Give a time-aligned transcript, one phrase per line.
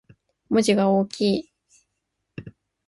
[0.49, 1.51] 文字が大きい